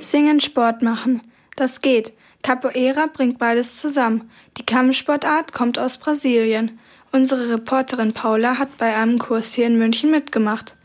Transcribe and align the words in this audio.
Singen, 0.00 0.40
Sport 0.40 0.82
machen. 0.82 1.22
Das 1.56 1.80
geht. 1.80 2.12
Capoeira 2.42 3.06
bringt 3.12 3.38
beides 3.38 3.76
zusammen. 3.76 4.30
Die 4.56 4.64
Kampfsportart 4.64 5.52
kommt 5.52 5.78
aus 5.78 5.98
Brasilien. 5.98 6.78
Unsere 7.10 7.50
Reporterin 7.50 8.12
Paula 8.12 8.58
hat 8.58 8.76
bei 8.76 8.94
einem 8.94 9.18
Kurs 9.18 9.54
hier 9.54 9.66
in 9.66 9.78
München 9.78 10.10
mitgemacht. 10.10 10.76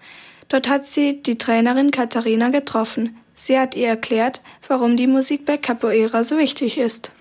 Dort 0.50 0.68
hat 0.68 0.88
sie 0.88 1.22
die 1.22 1.38
Trainerin 1.38 1.92
Katharina 1.92 2.50
getroffen. 2.50 3.18
Sie 3.36 3.60
hat 3.60 3.76
ihr 3.76 3.88
erklärt, 3.88 4.42
warum 4.68 4.98
die 4.98 5.08
Musik 5.08 5.46
bei 5.46 5.58
Capoeira 5.58 6.24
so 6.24 6.38
wichtig 6.38 6.78
ist. 6.78 7.12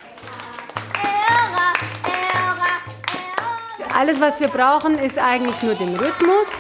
Alles, 3.95 4.21
was 4.21 4.41
wir 4.41 4.49
brauchen, 4.49 4.99
ist 4.99 5.19
eigentlich 5.19 5.63
nur 5.63 5.75
den 5.75 5.95
Rhythmus 5.97 6.53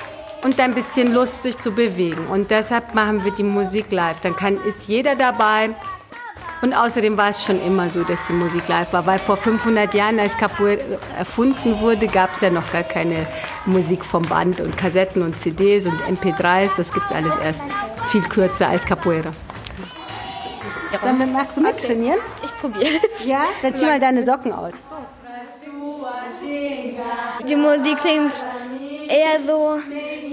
und 0.44 0.60
ein 0.60 0.74
bisschen 0.74 1.12
Lust, 1.12 1.42
sich 1.42 1.58
zu 1.58 1.72
bewegen. 1.72 2.26
Und 2.26 2.50
deshalb 2.50 2.94
machen 2.94 3.24
wir 3.24 3.32
die 3.32 3.42
Musik 3.42 3.90
live. 3.90 4.20
Dann 4.20 4.36
kann, 4.36 4.56
ist 4.64 4.88
jeder 4.88 5.14
dabei. 5.14 5.70
Und 6.62 6.74
außerdem 6.74 7.16
war 7.16 7.30
es 7.30 7.44
schon 7.44 7.60
immer 7.60 7.88
so, 7.88 8.04
dass 8.04 8.26
die 8.28 8.32
Musik 8.34 8.68
live 8.68 8.92
war, 8.92 9.04
weil 9.04 9.18
vor 9.18 9.36
500 9.36 9.92
Jahren, 9.94 10.20
als 10.20 10.36
Capoeira 10.36 10.80
erfunden 11.18 11.80
wurde, 11.80 12.06
gab 12.06 12.34
es 12.34 12.40
ja 12.40 12.50
noch 12.50 12.70
gar 12.72 12.84
keine 12.84 13.26
Musik 13.66 14.04
vom 14.04 14.22
Band 14.22 14.60
und 14.60 14.76
Kassetten 14.76 15.22
und 15.22 15.40
CDs 15.40 15.86
und 15.86 16.00
MP3s. 16.02 16.70
Das 16.76 16.92
gibt 16.92 17.06
es 17.06 17.12
alles 17.12 17.34
erst 17.36 17.64
viel 18.10 18.22
kürzer 18.22 18.68
als 18.68 18.86
Capoeira. 18.86 19.32
Sollen 21.02 21.18
wir, 21.18 21.26
magst 21.26 21.56
du 21.56 21.62
mittrainieren? 21.62 22.20
Ich 22.44 22.56
probiere 22.58 23.00
es. 23.12 23.26
Ja? 23.26 23.44
Dann 23.62 23.74
zieh 23.74 23.86
mal 23.86 23.98
deine 23.98 24.24
Socken 24.24 24.52
aus. 24.52 24.74
Die 27.48 27.56
Musik 27.56 27.98
klingt 27.98 28.44
eher 29.08 29.40
so 29.40 29.78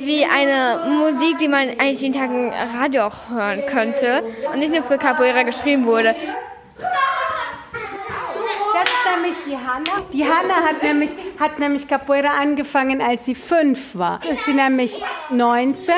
wie 0.06 0.26
eine 0.26 0.82
Musik, 0.90 1.38
die 1.40 1.48
man 1.48 1.70
eigentlich 1.70 2.02
jeden 2.02 2.14
Tag 2.14 2.30
im 2.30 2.52
Radio 2.78 3.04
auch 3.04 3.30
hören 3.30 3.66
könnte 3.66 4.24
und 4.52 4.60
nicht 4.60 4.74
nur 4.74 4.84
für 4.84 4.98
Capoeira 4.98 5.44
geschrieben 5.44 5.86
wurde. 5.86 6.16
Das 8.74 8.88
ist 8.88 9.16
nämlich 9.16 9.36
die 9.46 9.58
Hanna. 9.58 10.06
Die 10.14 10.24
Hanna 10.24 10.56
hat 10.66 10.84
nämlich, 10.84 11.12
hat 11.40 11.60
nämlich 11.60 11.88
Capoeira 11.88 12.40
angefangen, 12.40 13.02
als 13.02 13.26
sie 13.26 13.36
fünf 13.36 13.96
war. 13.98 14.20
Jetzt 14.24 14.40
ist 14.40 14.46
sie 14.46 14.54
nämlich 14.54 15.02
19 15.32 15.94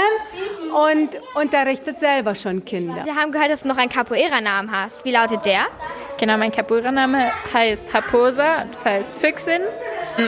und 0.90 1.10
unterrichtet 1.36 2.00
selber 2.00 2.34
schon 2.34 2.66
Kinder. 2.66 3.06
Wir 3.06 3.16
haben 3.16 3.32
gehört, 3.32 3.52
dass 3.52 3.62
du 3.62 3.68
noch 3.68 3.78
einen 3.78 3.92
Capoeira-Namen 3.92 4.72
hast. 4.72 5.06
Wie 5.06 5.12
lautet 5.12 5.46
der? 5.46 5.68
Genau, 6.22 6.38
mein 6.38 6.52
Capoeira-Name 6.52 7.32
heißt 7.52 7.92
Haposa, 7.96 8.66
das 8.72 8.86
heißt 8.86 9.16
Füchsin. 9.16 9.62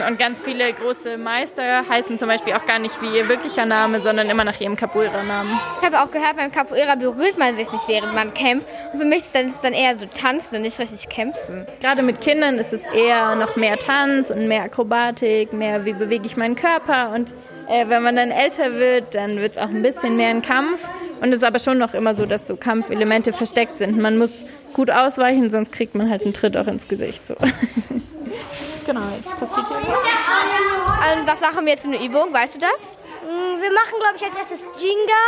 Und 0.08 0.18
ganz 0.18 0.40
viele 0.40 0.72
große 0.72 1.16
Meister 1.16 1.88
heißen 1.88 2.18
zum 2.18 2.26
Beispiel 2.26 2.52
auch 2.54 2.66
gar 2.66 2.80
nicht 2.80 3.00
wie 3.00 3.16
ihr 3.16 3.28
wirklicher 3.28 3.64
Name, 3.64 4.00
sondern 4.00 4.28
immer 4.28 4.42
nach 4.42 4.60
ihrem 4.60 4.74
Capoeira-Namen. 4.74 5.56
Ich 5.80 5.86
habe 5.86 6.02
auch 6.02 6.10
gehört, 6.10 6.36
beim 6.36 6.50
Capoeira 6.50 6.96
berührt 6.96 7.38
man 7.38 7.54
sich 7.54 7.70
nicht, 7.70 7.86
während 7.86 8.12
man 8.12 8.34
kämpft. 8.34 8.66
Und 8.92 8.98
für 8.98 9.04
mich 9.04 9.18
ist 9.18 9.36
es 9.36 9.60
dann 9.60 9.72
eher 9.72 9.96
so 9.96 10.06
tanzen 10.06 10.56
und 10.56 10.62
nicht 10.62 10.80
richtig 10.80 11.08
kämpfen. 11.08 11.64
Gerade 11.80 12.02
mit 12.02 12.20
Kindern 12.20 12.58
ist 12.58 12.72
es 12.72 12.86
eher 12.86 13.36
noch 13.36 13.54
mehr 13.54 13.78
Tanz 13.78 14.30
und 14.30 14.48
mehr 14.48 14.64
Akrobatik, 14.64 15.52
mehr 15.52 15.84
wie 15.84 15.92
bewege 15.92 16.26
ich 16.26 16.36
meinen 16.36 16.56
Körper. 16.56 17.12
Und 17.14 17.32
äh, 17.68 17.88
wenn 17.88 18.02
man 18.02 18.16
dann 18.16 18.32
älter 18.32 18.74
wird, 18.80 19.14
dann 19.14 19.36
wird 19.36 19.52
es 19.52 19.58
auch 19.58 19.68
ein 19.68 19.82
bisschen 19.82 20.16
mehr 20.16 20.30
ein 20.30 20.42
Kampf. 20.42 20.80
Und 21.24 21.30
es 21.30 21.36
ist 21.38 21.44
aber 21.44 21.58
schon 21.58 21.78
noch 21.78 21.94
immer 21.94 22.14
so, 22.14 22.26
dass 22.26 22.46
so 22.46 22.54
Kampfelemente 22.54 23.32
versteckt 23.32 23.76
sind. 23.76 23.96
Man 23.98 24.18
muss 24.18 24.44
gut 24.74 24.90
ausweichen, 24.90 25.48
sonst 25.48 25.72
kriegt 25.72 25.94
man 25.94 26.10
halt 26.10 26.22
einen 26.22 26.34
Tritt 26.34 26.54
auch 26.54 26.66
ins 26.66 26.86
Gesicht. 26.86 27.26
So. 27.26 27.34
genau, 28.86 29.00
jetzt 29.16 29.40
passiert 29.40 29.66
hier 29.66 29.76
was. 29.86 31.16
Und 31.16 31.26
was 31.26 31.40
machen 31.40 31.64
wir 31.64 31.72
jetzt 31.72 31.80
für 31.80 31.88
eine 31.88 32.04
Übung? 32.04 32.30
Weißt 32.30 32.56
du 32.56 32.58
das? 32.58 32.98
Mm, 33.22 33.58
Wir 33.58 33.72
machen, 33.72 33.94
glaube 34.00 34.16
ich, 34.16 34.24
als 34.26 34.36
erstes 34.36 34.60
Jenga. 34.76 35.24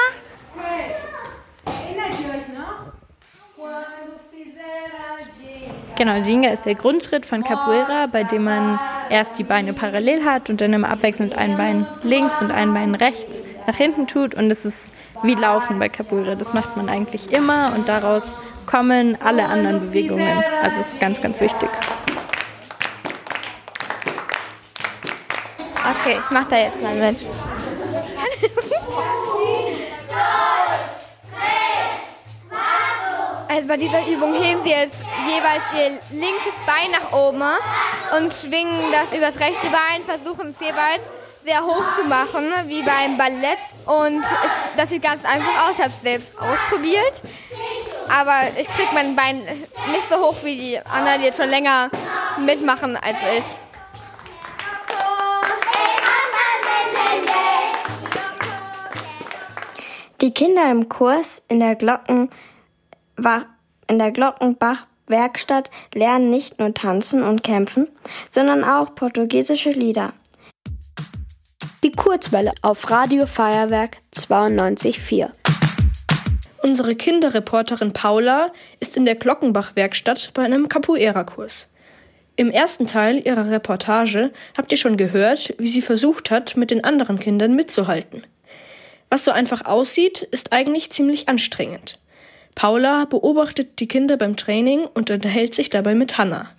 Erinnert 1.64 2.20
ihr 2.20 2.28
euch 2.28 2.48
noch? 2.58 2.92
Genau, 5.96 6.20
Ginga 6.20 6.50
ist 6.50 6.66
der 6.66 6.74
Grundschritt 6.74 7.24
von 7.24 7.42
Capoeira, 7.42 8.06
bei 8.12 8.22
dem 8.22 8.44
man 8.44 8.78
erst 9.08 9.38
die 9.38 9.44
Beine 9.44 9.72
parallel 9.72 10.26
hat 10.26 10.50
und 10.50 10.60
dann 10.60 10.74
immer 10.74 10.90
abwechselnd 10.90 11.38
ein 11.38 11.56
Bein 11.56 11.86
links 12.02 12.42
und 12.42 12.50
ein 12.50 12.74
Bein 12.74 12.94
rechts 12.94 13.42
nach 13.66 13.76
hinten 13.76 14.06
tut. 14.06 14.34
Und 14.34 14.50
es 14.50 14.66
ist 14.66 14.92
wie 15.22 15.34
Laufen 15.34 15.78
bei 15.78 15.88
Capoeira. 15.88 16.34
Das 16.34 16.52
macht 16.52 16.76
man 16.76 16.88
eigentlich 16.88 17.32
immer 17.32 17.72
und 17.74 17.88
daraus 17.88 18.36
kommen 18.66 19.16
alle 19.22 19.46
anderen 19.46 19.80
Bewegungen. 19.80 20.42
Also 20.62 20.80
ist 20.80 20.98
ganz, 21.00 21.20
ganz 21.20 21.40
wichtig. 21.40 21.68
Okay, 26.00 26.18
ich 26.20 26.30
mache 26.30 26.46
da 26.50 26.56
jetzt 26.56 26.82
mal 26.82 26.94
mit. 26.94 27.26
Also 33.56 33.68
bei 33.68 33.78
dieser 33.78 34.06
Übung 34.06 34.34
heben 34.34 34.62
Sie 34.64 34.68
jetzt 34.68 35.02
jeweils 35.26 35.62
Ihr 35.74 35.98
linkes 36.10 36.54
Bein 36.66 36.90
nach 36.90 37.10
oben 37.18 37.40
und 38.18 38.34
schwingen 38.34 38.92
das 38.92 39.16
übers 39.16 39.40
rechte 39.40 39.68
Bein, 39.68 40.02
versuchen 40.04 40.50
es 40.50 40.60
jeweils 40.60 41.04
sehr 41.46 41.64
hoch 41.64 41.84
zu 41.96 42.02
machen, 42.08 42.52
wie 42.66 42.82
beim 42.82 43.16
Ballett. 43.16 43.60
Und 43.84 44.20
ich, 44.20 44.76
das 44.76 44.90
sieht 44.90 45.02
ganz 45.02 45.24
einfach 45.24 45.68
aus, 45.68 45.76
ich 45.76 45.78
habe 45.78 45.90
es 45.90 46.02
selbst 46.02 46.34
ausprobiert. 46.36 47.22
Aber 48.08 48.48
ich 48.58 48.66
kriege 48.66 48.88
mein 48.92 49.14
Bein 49.14 49.38
nicht 49.38 50.10
so 50.10 50.16
hoch 50.16 50.36
wie 50.42 50.56
die 50.56 50.78
anderen, 50.78 51.20
die 51.20 51.26
jetzt 51.26 51.36
schon 51.40 51.48
länger 51.48 51.88
mitmachen 52.44 52.96
als 52.96 53.16
ich. 53.38 53.44
Die 60.20 60.34
Kinder 60.34 60.68
im 60.70 60.88
Kurs 60.88 61.44
in 61.48 61.60
der, 61.60 61.76
Glocken, 61.76 62.30
in 63.86 63.98
der 63.98 64.10
Glockenbach-Werkstatt 64.10 65.70
lernen 65.94 66.30
nicht 66.30 66.58
nur 66.58 66.74
tanzen 66.74 67.22
und 67.22 67.44
kämpfen, 67.44 67.86
sondern 68.30 68.64
auch 68.64 68.96
portugiesische 68.96 69.70
Lieder. 69.70 70.12
Die 71.84 71.92
Kurzwelle 71.92 72.52
auf 72.62 72.90
Radio 72.90 73.26
Feuerwerk 73.26 73.98
92.4. 74.14 75.30
Unsere 76.62 76.94
Kinderreporterin 76.96 77.92
Paula 77.92 78.52
ist 78.80 78.96
in 78.96 79.04
der 79.04 79.14
Glockenbach-Werkstatt 79.14 80.30
bei 80.32 80.42
einem 80.42 80.70
Capoeira-Kurs. 80.70 81.68
Im 82.34 82.50
ersten 82.50 82.86
Teil 82.86 83.20
ihrer 83.26 83.50
Reportage 83.50 84.32
habt 84.56 84.72
ihr 84.72 84.78
schon 84.78 84.96
gehört, 84.96 85.54
wie 85.58 85.66
sie 85.66 85.82
versucht 85.82 86.30
hat, 86.30 86.56
mit 86.56 86.70
den 86.70 86.82
anderen 86.82 87.20
Kindern 87.20 87.54
mitzuhalten. 87.54 88.26
Was 89.10 89.24
so 89.24 89.30
einfach 89.30 89.66
aussieht, 89.66 90.22
ist 90.22 90.52
eigentlich 90.52 90.90
ziemlich 90.90 91.28
anstrengend. 91.28 91.98
Paula 92.54 93.04
beobachtet 93.04 93.80
die 93.80 93.88
Kinder 93.88 94.16
beim 94.16 94.36
Training 94.36 94.86
und 94.94 95.10
unterhält 95.10 95.54
sich 95.54 95.68
dabei 95.68 95.94
mit 95.94 96.16
Hannah. 96.16 96.50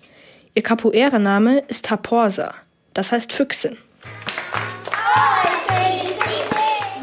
Ihr 0.54 0.62
Capoeira-Name 0.62 1.64
ist 1.68 1.90
Raporsa, 1.90 2.54
das 2.94 3.12
heißt 3.12 3.34
Füchsin. 3.34 3.78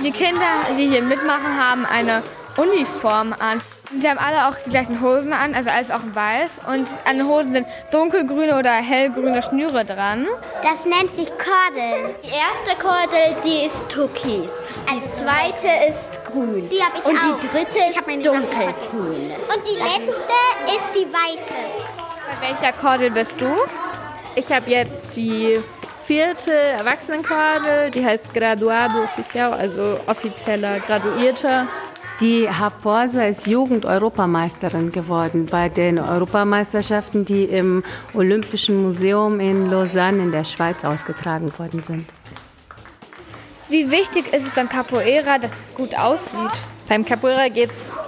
Die 0.05 0.11
Kinder, 0.11 0.67
die 0.77 0.87
hier 0.87 1.01
mitmachen, 1.03 1.59
haben 1.59 1.87
eine 1.87 2.23
Uniform 2.59 3.33
an. 3.39 3.63
Sie 3.97 4.07
haben 4.07 4.19
alle 4.19 4.49
auch 4.49 4.63
die 4.63 4.69
gleichen 4.69 5.01
Hosen 5.01 5.33
an, 5.33 5.55
also 5.55 5.71
alles 5.71 5.91
auch 5.91 6.03
weiß. 6.13 6.61
Und 6.67 6.87
an 7.07 7.17
den 7.17 7.27
Hosen 7.27 7.55
sind 7.55 7.67
dunkelgrüne 7.91 8.59
oder 8.59 8.71
hellgrüne 8.73 9.41
Schnüre 9.41 9.87
dran. 9.87 10.27
Das 10.63 10.85
nennt 10.85 11.15
sich 11.17 11.31
Kordel. 11.39 12.15
Die 12.23 12.29
erste 12.29 12.83
Kordel, 12.83 13.35
die 13.47 13.65
ist 13.65 13.89
türkis. 13.89 14.53
Die 14.93 15.11
zweite 15.11 15.69
ist 15.89 16.23
grün. 16.27 16.69
Die 16.69 16.83
habe 16.83 16.99
ich 16.99 17.05
Und 17.07 17.17
auch. 17.17 17.41
die 17.41 17.49
dritte 17.49 17.79
Ich 17.91 17.97
hab 17.97 18.07
meine 18.07 18.21
ist 18.21 18.27
dunkelgrün. 18.29 19.31
Und 19.49 19.63
die 19.67 19.79
letzte 19.79 20.35
ist 20.67 20.89
die 20.95 21.07
weiße. 21.07 21.55
Bei 22.41 22.49
welcher 22.51 22.73
Kordel 22.73 23.11
bist 23.11 23.41
du? 23.41 23.47
Ich 24.35 24.53
habe 24.53 24.69
jetzt 24.71 25.17
die 25.17 25.63
vierte 26.07 26.53
Erwachsenenkordel, 26.53 27.91
die 27.91 28.05
heißt 28.05 28.35
Graduado 28.35 29.05
Oficial, 29.05 29.55
also 29.55 29.99
offizieller 30.07 30.81
Graduierter. 30.81 31.67
Die 32.21 32.45
Raposa 32.45 33.25
ist 33.25 33.47
Jugend-Europameisterin 33.47 34.93
geworden 34.93 35.47
bei 35.47 35.69
den 35.69 35.99
Europameisterschaften, 35.99 37.25
die 37.25 37.45
im 37.45 37.83
Olympischen 38.13 38.83
Museum 38.83 39.41
in 39.41 39.71
Lausanne 39.71 40.23
in 40.23 40.31
der 40.31 40.45
Schweiz 40.45 40.85
ausgetragen 40.85 41.53
worden 41.59 41.83
sind. 41.83 42.07
Wie 43.69 43.91
wichtig 43.91 44.33
ist 44.33 44.47
es 44.47 44.55
beim 44.55 44.69
Capoeira, 44.69 45.39
dass 45.39 45.61
es 45.71 45.75
gut 45.75 45.99
aussieht? 45.99 46.53
Beim 46.87 47.05
Capoeira 47.05 47.49
geht 47.49 47.71
es 47.71 48.04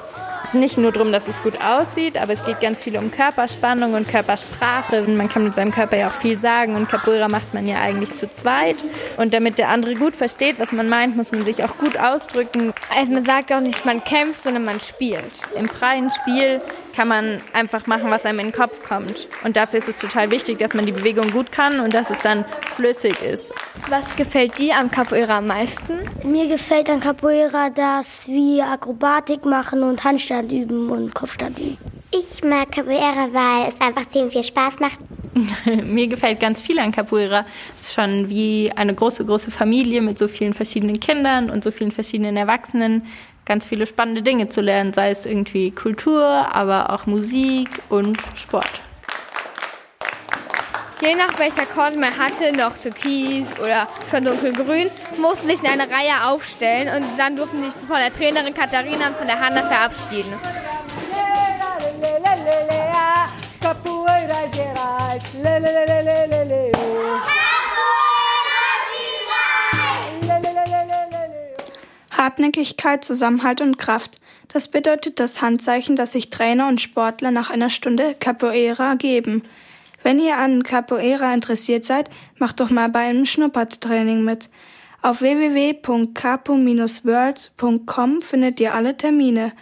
nicht 0.54 0.78
nur 0.78 0.92
darum, 0.92 1.12
dass 1.12 1.28
es 1.28 1.42
gut 1.42 1.62
aussieht, 1.62 2.20
aber 2.20 2.32
es 2.32 2.44
geht 2.44 2.60
ganz 2.60 2.82
viel 2.82 2.96
um 2.96 3.10
Körperspannung 3.10 3.94
und 3.94 4.08
Körpersprache. 4.08 5.02
Man 5.02 5.28
kann 5.28 5.44
mit 5.44 5.54
seinem 5.54 5.72
Körper 5.72 5.96
ja 5.96 6.08
auch 6.08 6.12
viel 6.12 6.38
sagen 6.38 6.74
und 6.74 6.88
Capoeira 6.88 7.28
macht 7.28 7.54
man 7.54 7.66
ja 7.66 7.76
eigentlich 7.76 8.14
zu 8.14 8.30
zweit. 8.32 8.76
Und 9.16 9.34
damit 9.34 9.58
der 9.58 9.68
andere 9.68 9.94
gut 9.94 10.16
versteht, 10.16 10.58
was 10.58 10.72
man 10.72 10.88
meint, 10.88 11.16
muss 11.16 11.32
man 11.32 11.44
sich 11.44 11.64
auch 11.64 11.78
gut 11.78 11.98
ausdrücken. 11.98 12.72
Also 12.96 13.12
man 13.12 13.24
sagt 13.24 13.52
auch 13.52 13.60
nicht, 13.60 13.84
man 13.84 14.02
kämpft, 14.04 14.42
sondern 14.42 14.64
man 14.64 14.80
spielt. 14.80 15.32
Im 15.58 15.68
freien 15.68 16.10
Spiel 16.10 16.60
kann 16.96 17.08
man 17.08 17.42
einfach 17.52 17.86
machen, 17.86 18.10
was 18.10 18.24
einem 18.24 18.38
in 18.40 18.46
den 18.46 18.52
Kopf 18.52 18.82
kommt. 18.82 19.28
Und 19.44 19.56
dafür 19.56 19.78
ist 19.78 19.88
es 19.88 19.98
total 19.98 20.30
wichtig, 20.30 20.58
dass 20.58 20.72
man 20.72 20.86
die 20.86 20.92
Bewegung 20.92 21.30
gut 21.30 21.52
kann 21.52 21.80
und 21.80 21.92
dass 21.92 22.08
es 22.08 22.18
dann 22.20 22.46
flüssig 22.74 23.20
ist. 23.22 23.52
Was 23.90 24.16
gefällt 24.16 24.58
dir 24.58 24.76
am 24.78 24.90
Capoeira 24.90 25.38
am 25.38 25.46
meisten? 25.46 25.98
Mir 26.24 26.48
gefällt 26.48 26.88
an 26.88 27.00
Capoeira, 27.00 27.68
dass 27.68 28.26
wir 28.28 28.64
Akrobatik 28.64 29.44
machen 29.44 29.82
und 29.82 30.02
Handstand 30.02 30.50
üben 30.50 30.88
und 30.88 31.14
Kopfstand 31.14 31.58
üben. 31.58 31.76
Ich 32.12 32.42
mag 32.42 32.72
Capoeira, 32.72 33.28
weil 33.30 33.68
es 33.68 33.80
einfach 33.80 34.08
ziemlich 34.08 34.32
viel 34.32 34.44
Spaß 34.44 34.80
macht. 34.80 34.98
Mir 35.84 36.06
gefällt 36.06 36.40
ganz 36.40 36.62
viel 36.62 36.78
an 36.78 36.92
Capoeira. 36.92 37.44
Es 37.76 37.88
ist 37.88 37.94
schon 37.94 38.30
wie 38.30 38.72
eine 38.74 38.94
große, 38.94 39.26
große 39.26 39.50
Familie 39.50 40.00
mit 40.00 40.18
so 40.18 40.28
vielen 40.28 40.54
verschiedenen 40.54 40.98
Kindern 40.98 41.50
und 41.50 41.62
so 41.62 41.70
vielen 41.70 41.92
verschiedenen 41.92 42.38
Erwachsenen. 42.38 43.02
Ganz 43.46 43.64
viele 43.64 43.86
spannende 43.86 44.22
Dinge 44.22 44.48
zu 44.48 44.60
lernen, 44.60 44.92
sei 44.92 45.10
es 45.10 45.24
irgendwie 45.24 45.70
Kultur, 45.70 46.26
aber 46.26 46.92
auch 46.92 47.06
Musik 47.06 47.68
und 47.88 48.18
Sport. 48.34 48.82
Je 51.00 51.14
nach 51.14 51.38
welcher 51.38 51.64
Karte 51.64 51.96
man 51.96 52.18
hatte, 52.18 52.56
noch 52.56 52.76
türkis 52.76 53.46
oder 53.60 53.86
schon 54.10 54.24
dunkelgrün, 54.24 54.90
mussten 55.18 55.46
sich 55.46 55.60
in 55.60 55.66
eine 55.66 55.84
Reihe 55.84 56.26
aufstellen 56.26 56.88
und 56.88 57.18
dann 57.18 57.36
durften 57.36 57.62
sich 57.62 57.72
von 57.86 57.98
der 57.98 58.12
Trainerin 58.12 58.52
Katharina 58.52 59.08
und 59.08 59.16
von 59.16 59.26
der 59.28 59.38
Hanna 59.38 59.62
verabschieden. 59.62 60.34
Hartnäckigkeit, 72.36 73.02
Zusammenhalt 73.02 73.62
und 73.62 73.78
Kraft. 73.78 74.16
Das 74.48 74.68
bedeutet 74.68 75.20
das 75.20 75.40
Handzeichen, 75.40 75.96
das 75.96 76.12
sich 76.12 76.28
Trainer 76.28 76.68
und 76.68 76.82
Sportler 76.82 77.30
nach 77.30 77.48
einer 77.48 77.70
Stunde 77.70 78.14
Capoeira 78.14 78.96
geben. 78.96 79.42
Wenn 80.02 80.18
ihr 80.18 80.36
an 80.36 80.62
Capoeira 80.62 81.32
interessiert 81.32 81.86
seid, 81.86 82.10
macht 82.36 82.60
doch 82.60 82.68
mal 82.68 82.90
bei 82.90 83.00
einem 83.00 83.24
Schnuppertraining 83.24 84.22
mit. 84.22 84.50
Auf 85.00 85.22
www.capo-world.com 85.22 88.22
findet 88.22 88.60
ihr 88.60 88.74
alle 88.74 88.98
Termine. 88.98 89.52